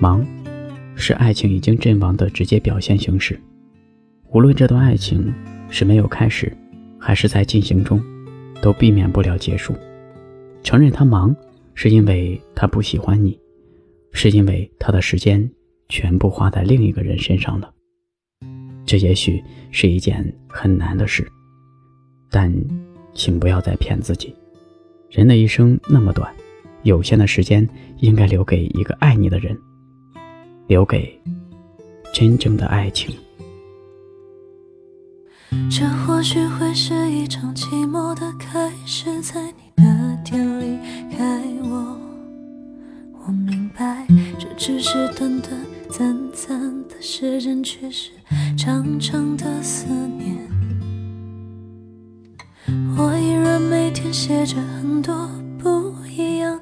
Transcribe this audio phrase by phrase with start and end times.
[0.00, 0.24] 忙，
[0.94, 3.38] 是爱情已经阵亡的直接表现形式。
[4.30, 5.32] 无论这段爱情
[5.70, 6.54] 是没有开始，
[6.98, 8.02] 还是在进行中，
[8.60, 9.74] 都避免不了结束。
[10.62, 11.34] 承认他忙，
[11.74, 13.38] 是因为他不喜欢你，
[14.12, 15.48] 是因为他的时间
[15.88, 17.72] 全部花在另一个人身上了。
[18.84, 21.26] 这也许是一件很难的事，
[22.30, 22.52] 但
[23.14, 24.34] 请不要再骗自己。
[25.10, 26.32] 人的一生那么短，
[26.82, 27.66] 有限的时间
[28.00, 29.56] 应该留给一个爱你的人，
[30.66, 31.18] 留给
[32.12, 33.14] 真正的爱情。
[35.70, 40.76] 这或许会是一场寂寞的开始，在你那天离
[41.16, 41.98] 开我，
[43.24, 44.06] 我明白
[44.38, 45.52] 这只是短短
[45.88, 48.10] 暂暂的时间，却是
[48.58, 49.86] 长长的思
[50.18, 50.36] 念。
[52.98, 55.28] 我依然每天写着很多
[55.58, 56.58] 不一样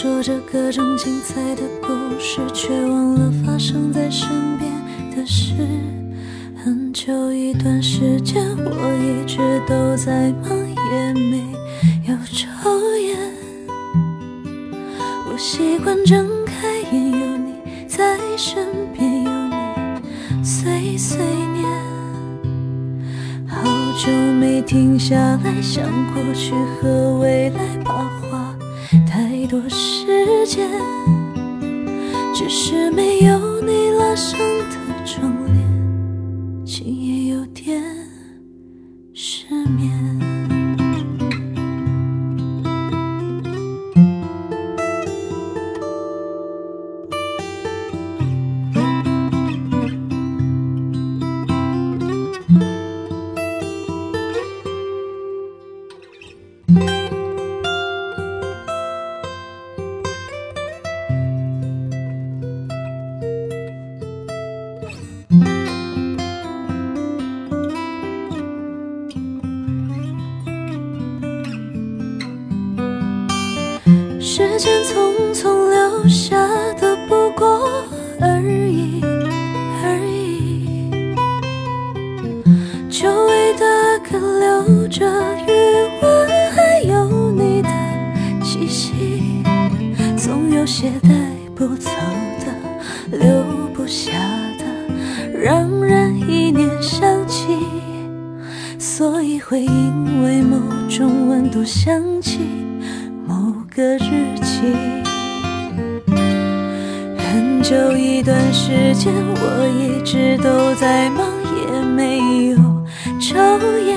[0.00, 1.88] 说着各种精彩的故
[2.20, 4.70] 事，却忘了发生在身边
[5.10, 5.54] 的事。
[6.64, 10.56] 很久一段时间，我一直都在忙，
[10.92, 11.42] 也没
[12.06, 12.70] 有抽
[13.08, 13.18] 烟。
[15.32, 17.54] 我习惯睁开眼，有你
[17.88, 21.68] 在身边，有你碎碎念。
[23.48, 23.64] 好
[23.98, 25.82] 久没停下来想
[26.14, 28.17] 过去和未来把。
[29.48, 30.68] 多时间，
[32.34, 35.47] 只是没有你拉上的窗
[74.38, 76.36] 时间匆匆留下
[76.74, 77.68] 的不过
[78.20, 78.40] 而
[78.70, 79.02] 已，
[79.82, 80.78] 而已。
[82.88, 85.04] 久违的歌留着
[85.44, 85.50] 余
[86.00, 87.68] 温，还有你的
[88.44, 89.42] 气息。
[90.16, 91.08] 总有些带
[91.56, 91.90] 不走
[92.38, 93.42] 的，留
[93.74, 94.12] 不下
[94.56, 94.64] 的，
[95.36, 97.58] 让人一念想起。
[98.78, 100.56] 所以会因为某
[100.88, 102.38] 种温度想起。
[103.78, 104.74] 某个日期，
[107.16, 111.24] 很久一段时间，我一直都在忙，
[111.60, 112.56] 也没有
[113.20, 113.38] 抽
[113.86, 113.96] 烟。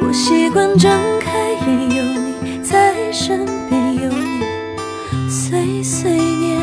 [0.00, 2.04] 我习惯睁开眼，有
[2.44, 6.60] 你在身边，有你碎碎念。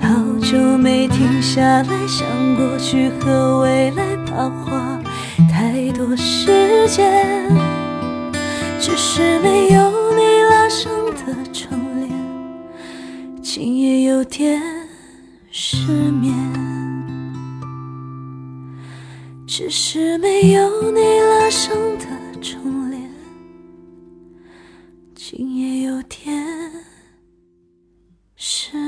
[0.00, 0.08] 好
[0.42, 2.26] 久没停下来想
[2.56, 4.98] 过去和未来，怕花
[5.48, 7.46] 太多时间。
[8.86, 12.10] 只是没有你拉上的窗帘，
[13.42, 14.60] 今夜有点
[15.50, 16.34] 失眠。
[19.46, 22.06] 只是没有你拉上的
[22.42, 23.10] 窗帘，
[25.14, 26.44] 今夜有点
[28.36, 28.83] 失眠。